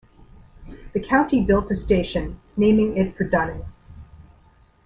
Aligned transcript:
The 0.93 0.99
county 0.99 1.43
built 1.43 1.69
a 1.69 1.75
station, 1.75 2.39
naming 2.57 2.97
it 2.97 3.15
for 3.15 3.23
Dunning. 3.23 3.65